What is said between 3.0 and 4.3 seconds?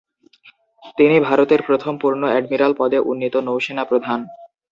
উন্নীত নৌসেনা প্রধান।